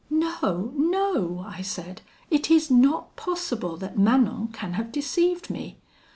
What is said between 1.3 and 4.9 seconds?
I said, 'it is not possible that Manon can